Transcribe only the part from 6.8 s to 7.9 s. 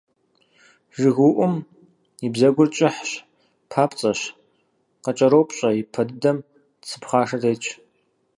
цы пхъашэ тетщ.